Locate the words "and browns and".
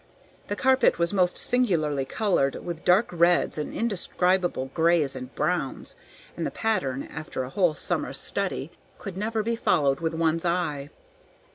5.15-6.43